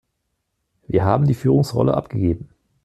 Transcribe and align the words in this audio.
Wir 0.87 1.05
haben 1.05 1.27
die 1.27 1.35
Führungsrolle 1.35 1.93
abgegeben. 1.93 2.49